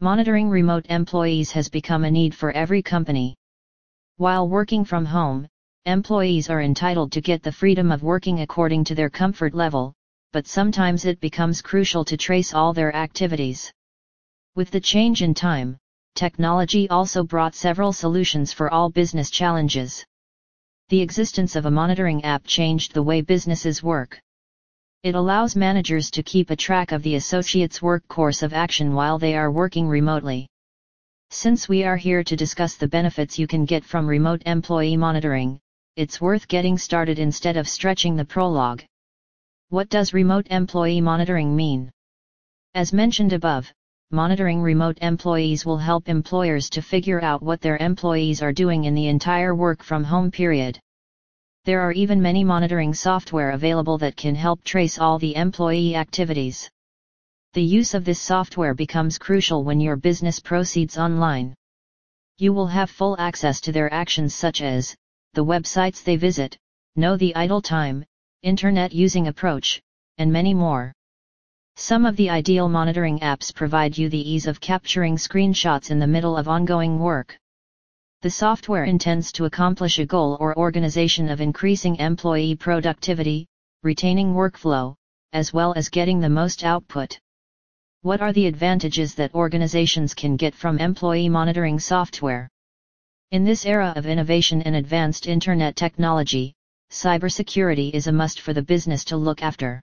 monitoring 0.00 0.50
remote 0.50 0.84
employees 0.90 1.50
has 1.50 1.70
become 1.70 2.04
a 2.04 2.10
need 2.10 2.34
for 2.34 2.52
every 2.52 2.82
company. 2.82 3.34
While 4.18 4.46
working 4.46 4.84
from 4.84 5.06
home, 5.06 5.48
employees 5.86 6.50
are 6.50 6.60
entitled 6.60 7.12
to 7.12 7.22
get 7.22 7.42
the 7.42 7.50
freedom 7.50 7.90
of 7.90 8.02
working 8.02 8.40
according 8.40 8.84
to 8.84 8.94
their 8.94 9.08
comfort 9.08 9.54
level, 9.54 9.94
but 10.34 10.46
sometimes 10.46 11.06
it 11.06 11.18
becomes 11.20 11.62
crucial 11.62 12.04
to 12.04 12.16
trace 12.18 12.52
all 12.52 12.74
their 12.74 12.94
activities. 12.94 13.72
With 14.54 14.70
the 14.70 14.80
change 14.80 15.22
in 15.22 15.32
time, 15.32 15.78
technology 16.14 16.90
also 16.90 17.24
brought 17.24 17.54
several 17.54 17.94
solutions 17.94 18.52
for 18.52 18.70
all 18.70 18.90
business 18.90 19.30
challenges. 19.30 20.04
The 20.90 21.00
existence 21.00 21.56
of 21.56 21.64
a 21.64 21.70
monitoring 21.70 22.22
app 22.22 22.44
changed 22.44 22.92
the 22.92 23.02
way 23.02 23.22
businesses 23.22 23.82
work. 23.82 24.20
It 25.06 25.14
allows 25.14 25.54
managers 25.54 26.10
to 26.10 26.24
keep 26.24 26.50
a 26.50 26.56
track 26.56 26.90
of 26.90 27.04
the 27.04 27.14
associates' 27.14 27.80
work 27.80 28.02
course 28.08 28.42
of 28.42 28.52
action 28.52 28.92
while 28.92 29.20
they 29.20 29.36
are 29.36 29.52
working 29.52 29.86
remotely. 29.86 30.48
Since 31.30 31.68
we 31.68 31.84
are 31.84 31.96
here 31.96 32.24
to 32.24 32.34
discuss 32.34 32.74
the 32.74 32.88
benefits 32.88 33.38
you 33.38 33.46
can 33.46 33.66
get 33.66 33.84
from 33.84 34.08
remote 34.08 34.42
employee 34.46 34.96
monitoring, 34.96 35.60
it's 35.94 36.20
worth 36.20 36.48
getting 36.48 36.76
started 36.76 37.20
instead 37.20 37.56
of 37.56 37.68
stretching 37.68 38.16
the 38.16 38.24
prologue. 38.24 38.82
What 39.68 39.90
does 39.90 40.12
remote 40.12 40.48
employee 40.50 41.00
monitoring 41.00 41.54
mean? 41.54 41.88
As 42.74 42.92
mentioned 42.92 43.32
above, 43.32 43.72
monitoring 44.10 44.60
remote 44.60 44.98
employees 45.02 45.64
will 45.64 45.78
help 45.78 46.08
employers 46.08 46.68
to 46.70 46.82
figure 46.82 47.22
out 47.22 47.44
what 47.44 47.60
their 47.60 47.76
employees 47.76 48.42
are 48.42 48.52
doing 48.52 48.82
in 48.82 48.94
the 48.96 49.06
entire 49.06 49.54
work 49.54 49.84
from 49.84 50.02
home 50.02 50.32
period. 50.32 50.80
There 51.66 51.80
are 51.80 51.90
even 51.90 52.22
many 52.22 52.44
monitoring 52.44 52.94
software 52.94 53.50
available 53.50 53.98
that 53.98 54.14
can 54.14 54.36
help 54.36 54.62
trace 54.62 55.00
all 55.00 55.18
the 55.18 55.34
employee 55.34 55.96
activities. 55.96 56.70
The 57.54 57.62
use 57.62 57.92
of 57.92 58.04
this 58.04 58.20
software 58.20 58.72
becomes 58.72 59.18
crucial 59.18 59.64
when 59.64 59.80
your 59.80 59.96
business 59.96 60.38
proceeds 60.38 60.96
online. 60.96 61.56
You 62.38 62.52
will 62.52 62.68
have 62.68 62.88
full 62.88 63.18
access 63.18 63.60
to 63.62 63.72
their 63.72 63.92
actions 63.92 64.32
such 64.32 64.62
as 64.62 64.94
the 65.34 65.44
websites 65.44 66.04
they 66.04 66.14
visit, 66.14 66.56
know 66.94 67.16
the 67.16 67.34
idle 67.34 67.60
time, 67.60 68.04
internet 68.44 68.92
using 68.92 69.26
approach, 69.26 69.82
and 70.18 70.32
many 70.32 70.54
more. 70.54 70.92
Some 71.74 72.06
of 72.06 72.14
the 72.14 72.30
ideal 72.30 72.68
monitoring 72.68 73.18
apps 73.18 73.52
provide 73.52 73.98
you 73.98 74.08
the 74.08 74.30
ease 74.30 74.46
of 74.46 74.60
capturing 74.60 75.16
screenshots 75.16 75.90
in 75.90 75.98
the 75.98 76.06
middle 76.06 76.36
of 76.36 76.46
ongoing 76.46 77.00
work. 77.00 77.36
The 78.22 78.30
software 78.30 78.84
intends 78.84 79.30
to 79.32 79.44
accomplish 79.44 79.98
a 79.98 80.06
goal 80.06 80.38
or 80.40 80.56
organization 80.56 81.28
of 81.28 81.42
increasing 81.42 81.96
employee 81.96 82.56
productivity, 82.56 83.46
retaining 83.82 84.32
workflow, 84.32 84.94
as 85.34 85.52
well 85.52 85.74
as 85.76 85.90
getting 85.90 86.20
the 86.20 86.30
most 86.30 86.64
output. 86.64 87.18
What 88.00 88.22
are 88.22 88.32
the 88.32 88.46
advantages 88.46 89.14
that 89.16 89.34
organizations 89.34 90.14
can 90.14 90.36
get 90.36 90.54
from 90.54 90.78
employee 90.78 91.28
monitoring 91.28 91.78
software? 91.78 92.48
In 93.32 93.44
this 93.44 93.66
era 93.66 93.92
of 93.96 94.06
innovation 94.06 94.62
and 94.62 94.76
advanced 94.76 95.26
internet 95.26 95.76
technology, 95.76 96.54
cybersecurity 96.90 97.92
is 97.92 98.06
a 98.06 98.12
must 98.12 98.40
for 98.40 98.54
the 98.54 98.62
business 98.62 99.04
to 99.04 99.16
look 99.16 99.42
after. 99.42 99.82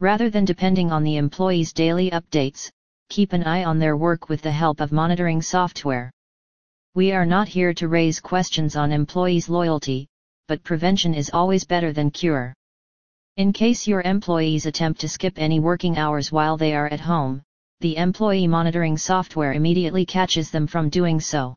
Rather 0.00 0.30
than 0.30 0.46
depending 0.46 0.90
on 0.90 1.02
the 1.02 1.16
employees' 1.16 1.74
daily 1.74 2.10
updates, 2.12 2.70
keep 3.10 3.34
an 3.34 3.44
eye 3.44 3.64
on 3.64 3.78
their 3.78 3.96
work 3.96 4.30
with 4.30 4.40
the 4.40 4.50
help 4.50 4.80
of 4.80 4.90
monitoring 4.90 5.42
software. 5.42 6.10
We 6.94 7.12
are 7.12 7.24
not 7.24 7.48
here 7.48 7.72
to 7.72 7.88
raise 7.88 8.20
questions 8.20 8.76
on 8.76 8.92
employees' 8.92 9.48
loyalty, 9.48 10.08
but 10.46 10.62
prevention 10.62 11.14
is 11.14 11.30
always 11.32 11.64
better 11.64 11.90
than 11.90 12.10
cure. 12.10 12.52
In 13.38 13.50
case 13.54 13.86
your 13.86 14.02
employees 14.02 14.66
attempt 14.66 15.00
to 15.00 15.08
skip 15.08 15.38
any 15.38 15.58
working 15.58 15.96
hours 15.96 16.30
while 16.30 16.58
they 16.58 16.74
are 16.74 16.88
at 16.88 17.00
home, 17.00 17.40
the 17.80 17.96
employee 17.96 18.46
monitoring 18.46 18.98
software 18.98 19.54
immediately 19.54 20.04
catches 20.04 20.50
them 20.50 20.66
from 20.66 20.90
doing 20.90 21.18
so. 21.18 21.56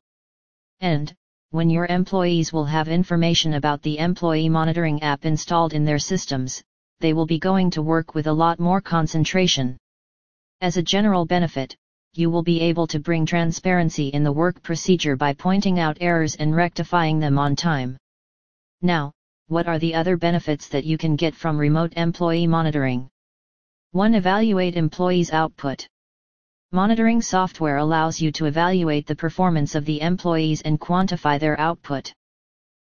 And, 0.79 1.13
when 1.49 1.69
your 1.69 1.85
employees 1.87 2.53
will 2.53 2.63
have 2.63 2.87
information 2.87 3.55
about 3.55 3.81
the 3.81 3.97
employee 3.97 4.47
monitoring 4.47 5.03
app 5.03 5.25
installed 5.25 5.73
in 5.73 5.83
their 5.83 5.99
systems, 5.99 6.63
they 7.01 7.11
will 7.11 7.25
be 7.25 7.39
going 7.39 7.69
to 7.71 7.81
work 7.81 8.15
with 8.15 8.27
a 8.27 8.33
lot 8.33 8.57
more 8.57 8.79
concentration. 8.79 9.75
As 10.61 10.77
a 10.77 10.81
general 10.81 11.25
benefit, 11.25 11.75
you 12.17 12.29
will 12.29 12.43
be 12.43 12.61
able 12.61 12.87
to 12.87 12.99
bring 12.99 13.25
transparency 13.25 14.07
in 14.09 14.23
the 14.23 14.31
work 14.31 14.61
procedure 14.63 15.15
by 15.15 15.33
pointing 15.33 15.79
out 15.79 15.97
errors 16.01 16.35
and 16.35 16.55
rectifying 16.55 17.19
them 17.19 17.37
on 17.37 17.55
time. 17.55 17.97
Now, 18.81 19.11
what 19.47 19.67
are 19.67 19.79
the 19.79 19.93
other 19.93 20.17
benefits 20.17 20.67
that 20.69 20.85
you 20.85 20.97
can 20.97 21.15
get 21.15 21.35
from 21.35 21.57
remote 21.57 21.93
employee 21.95 22.47
monitoring? 22.47 23.09
1. 23.91 24.15
Evaluate 24.15 24.75
employees' 24.75 25.31
output. 25.31 25.87
Monitoring 26.71 27.21
software 27.21 27.77
allows 27.77 28.19
you 28.19 28.31
to 28.31 28.45
evaluate 28.45 29.07
the 29.07 29.15
performance 29.15 29.75
of 29.75 29.85
the 29.85 30.01
employees 30.01 30.61
and 30.61 30.79
quantify 30.79 31.39
their 31.39 31.59
output. 31.59 32.11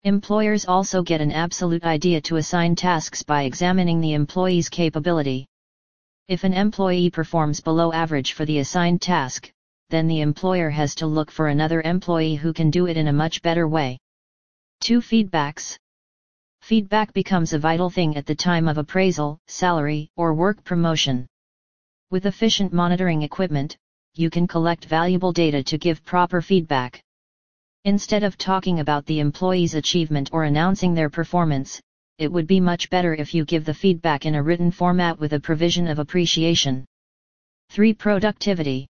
Employers 0.05 0.67
also 0.67 1.03
get 1.03 1.21
an 1.21 1.33
absolute 1.33 1.85
idea 1.85 2.21
to 2.21 2.37
assign 2.37 2.75
tasks 2.75 3.23
by 3.23 3.45
examining 3.45 4.01
the 4.01 4.15
employee's 4.15 4.69
capability. 4.69 5.47
If 6.29 6.45
an 6.45 6.55
employee 6.55 7.11
performs 7.11 7.61
below 7.61 7.93
average 7.93 8.33
for 8.33 8.45
the 8.45 8.61
assigned 8.61 9.03
task, 9.03 9.53
then 9.91 10.07
the 10.07 10.21
employer 10.21 10.71
has 10.71 10.95
to 10.97 11.07
look 11.07 11.31
for 11.31 11.49
another 11.49 11.83
employee 11.83 12.37
who 12.37 12.53
can 12.53 12.71
do 12.71 12.87
it 12.87 12.97
in 12.97 13.09
a 13.09 13.13
much 13.13 13.43
better 13.43 13.67
way. 13.67 13.99
2. 14.81 15.01
Feedbacks 15.01 15.77
Feedback 16.63 17.13
becomes 17.13 17.53
a 17.53 17.59
vital 17.59 17.91
thing 17.91 18.17
at 18.17 18.25
the 18.25 18.37
time 18.37 18.69
of 18.69 18.79
appraisal, 18.79 19.39
salary, 19.49 20.09
or 20.17 20.33
work 20.33 20.63
promotion. 20.63 21.27
With 22.11 22.27
efficient 22.27 22.73
monitoring 22.73 23.23
equipment, 23.23 23.77
you 24.15 24.31
can 24.31 24.47
collect 24.47 24.85
valuable 24.85 25.33
data 25.33 25.63
to 25.65 25.77
give 25.77 26.05
proper 26.05 26.41
feedback. 26.41 27.03
Instead 27.85 28.23
of 28.23 28.39
talking 28.39 28.79
about 28.79 29.05
the 29.07 29.19
employee's 29.19 29.75
achievement 29.75 30.31
or 30.33 30.45
announcing 30.45 30.95
their 30.95 31.11
performance, 31.11 31.81
it 32.23 32.31
would 32.31 32.47
be 32.47 32.61
much 32.61 32.89
better 32.89 33.17
if 33.17 33.35
you 33.35 33.45
give 33.45 33.65
the 33.65 33.75
feedback 33.75 34.27
in 34.27 34.37
a 34.37 34.43
written 34.43 34.71
format 34.71 35.19
with 35.19 35.33
a 35.33 35.41
provision 35.41 35.89
of 35.89 35.99
appreciation. 35.99 36.85
3. 37.71 37.95
Productivity. 37.95 38.87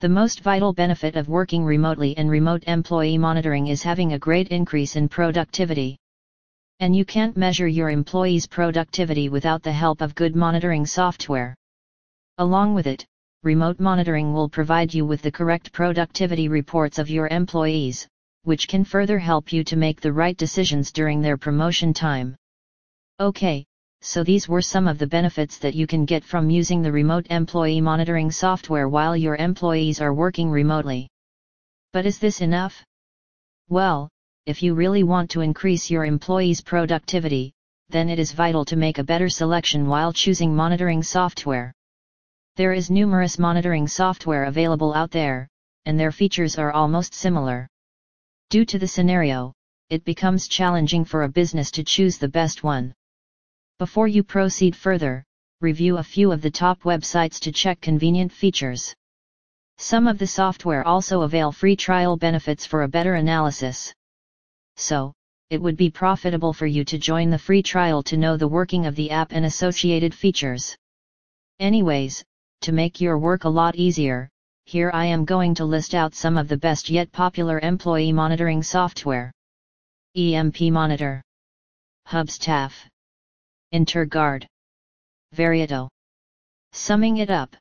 The 0.00 0.10
most 0.10 0.42
vital 0.42 0.74
benefit 0.74 1.16
of 1.16 1.30
working 1.30 1.64
remotely 1.64 2.14
and 2.18 2.28
remote 2.28 2.64
employee 2.66 3.16
monitoring 3.16 3.68
is 3.68 3.82
having 3.82 4.12
a 4.12 4.18
great 4.18 4.48
increase 4.48 4.96
in 4.96 5.08
productivity. 5.08 5.96
And 6.80 6.94
you 6.94 7.06
can't 7.06 7.38
measure 7.38 7.68
your 7.68 7.88
employees' 7.88 8.46
productivity 8.46 9.30
without 9.30 9.62
the 9.62 9.72
help 9.72 10.02
of 10.02 10.14
good 10.14 10.36
monitoring 10.36 10.84
software. 10.84 11.54
Along 12.36 12.74
with 12.74 12.86
it, 12.86 13.06
remote 13.42 13.80
monitoring 13.80 14.34
will 14.34 14.50
provide 14.50 14.92
you 14.92 15.06
with 15.06 15.22
the 15.22 15.32
correct 15.32 15.72
productivity 15.72 16.48
reports 16.48 16.98
of 16.98 17.08
your 17.08 17.28
employees, 17.28 18.06
which 18.42 18.68
can 18.68 18.84
further 18.84 19.18
help 19.18 19.54
you 19.54 19.64
to 19.64 19.76
make 19.76 20.02
the 20.02 20.12
right 20.12 20.36
decisions 20.36 20.92
during 20.92 21.22
their 21.22 21.38
promotion 21.38 21.94
time. 21.94 22.36
Okay, 23.20 23.64
so 24.00 24.24
these 24.24 24.48
were 24.48 24.62
some 24.62 24.88
of 24.88 24.98
the 24.98 25.06
benefits 25.06 25.58
that 25.58 25.74
you 25.74 25.86
can 25.86 26.04
get 26.04 26.24
from 26.24 26.50
using 26.50 26.82
the 26.82 26.90
remote 26.90 27.26
employee 27.30 27.80
monitoring 27.80 28.32
software 28.32 28.88
while 28.88 29.16
your 29.16 29.36
employees 29.36 30.00
are 30.00 30.12
working 30.12 30.50
remotely. 30.50 31.08
But 31.92 32.04
is 32.04 32.18
this 32.18 32.40
enough? 32.40 32.84
Well, 33.68 34.08
if 34.46 34.62
you 34.62 34.74
really 34.74 35.04
want 35.04 35.30
to 35.30 35.40
increase 35.40 35.88
your 35.88 36.04
employees' 36.04 36.60
productivity, 36.60 37.52
then 37.90 38.08
it 38.08 38.18
is 38.18 38.32
vital 38.32 38.64
to 38.64 38.76
make 38.76 38.98
a 38.98 39.04
better 39.04 39.28
selection 39.28 39.86
while 39.86 40.12
choosing 40.12 40.52
monitoring 40.56 41.02
software. 41.02 41.72
There 42.56 42.72
is 42.72 42.90
numerous 42.90 43.38
monitoring 43.38 43.86
software 43.86 44.44
available 44.44 44.94
out 44.94 45.12
there, 45.12 45.46
and 45.86 46.00
their 46.00 46.10
features 46.10 46.58
are 46.58 46.72
almost 46.72 47.14
similar. 47.14 47.68
Due 48.50 48.64
to 48.64 48.78
the 48.78 48.88
scenario, 48.88 49.52
it 49.90 50.04
becomes 50.04 50.48
challenging 50.48 51.04
for 51.04 51.22
a 51.22 51.28
business 51.28 51.70
to 51.72 51.84
choose 51.84 52.18
the 52.18 52.28
best 52.28 52.64
one. 52.64 52.92
Before 53.82 54.06
you 54.06 54.22
proceed 54.22 54.76
further, 54.76 55.24
review 55.60 55.96
a 55.96 56.04
few 56.04 56.30
of 56.30 56.40
the 56.40 56.52
top 56.52 56.82
websites 56.84 57.40
to 57.40 57.50
check 57.50 57.80
convenient 57.80 58.30
features. 58.30 58.94
Some 59.76 60.06
of 60.06 60.18
the 60.18 60.26
software 60.28 60.86
also 60.86 61.22
avail 61.22 61.50
free 61.50 61.74
trial 61.74 62.16
benefits 62.16 62.64
for 62.64 62.84
a 62.84 62.88
better 62.88 63.14
analysis. 63.14 63.92
So, 64.76 65.12
it 65.50 65.60
would 65.60 65.76
be 65.76 65.90
profitable 65.90 66.52
for 66.52 66.68
you 66.68 66.84
to 66.84 66.96
join 66.96 67.28
the 67.28 67.40
free 67.40 67.60
trial 67.60 68.04
to 68.04 68.16
know 68.16 68.36
the 68.36 68.46
working 68.46 68.86
of 68.86 68.94
the 68.94 69.10
app 69.10 69.32
and 69.32 69.44
associated 69.46 70.14
features. 70.14 70.76
Anyways, 71.58 72.22
to 72.60 72.70
make 72.70 73.00
your 73.00 73.18
work 73.18 73.42
a 73.42 73.48
lot 73.48 73.74
easier, 73.74 74.28
here 74.64 74.92
I 74.94 75.06
am 75.06 75.24
going 75.24 75.56
to 75.56 75.64
list 75.64 75.92
out 75.92 76.14
some 76.14 76.38
of 76.38 76.46
the 76.46 76.56
best 76.56 76.88
yet 76.88 77.10
popular 77.10 77.58
employee 77.58 78.12
monitoring 78.12 78.62
software. 78.62 79.32
EMP 80.14 80.60
Monitor 80.70 81.20
Hubstaff 82.06 82.74
Interguard 83.72 84.44
Veriato 85.34 85.88
Summing 86.72 87.16
it 87.18 87.30
up. 87.30 87.56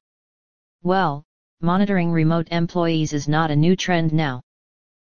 Well, 0.83 1.23
monitoring 1.61 2.11
remote 2.11 2.49
employees 2.51 3.13
is 3.13 3.29
not 3.29 3.49
a 3.49 3.55
new 3.55 3.77
trend 3.77 4.11
now. 4.11 4.41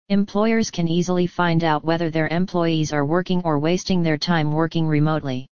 Employers 0.09 0.71
can 0.71 0.89
easily 0.89 1.27
find 1.27 1.65
out 1.65 1.85
whether 1.85 2.09
their 2.09 2.29
employees 2.29 2.93
are 2.93 3.05
working 3.05 3.43
or 3.45 3.59
wasting 3.59 4.03
their 4.03 4.17
time 4.17 4.53
working 4.53 4.87
remotely. 4.87 5.47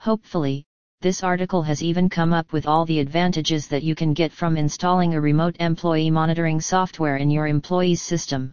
Hopefully, 0.00 0.64
this 1.00 1.22
article 1.22 1.62
has 1.62 1.82
even 1.82 2.08
come 2.08 2.32
up 2.32 2.52
with 2.52 2.66
all 2.66 2.84
the 2.86 2.98
advantages 2.98 3.68
that 3.68 3.82
you 3.82 3.94
can 3.94 4.14
get 4.14 4.32
from 4.32 4.56
installing 4.56 5.14
a 5.14 5.20
remote 5.20 5.54
employee 5.60 6.10
monitoring 6.10 6.60
software 6.60 7.18
in 7.18 7.30
your 7.30 7.46
employee's 7.46 8.02
system. 8.02 8.50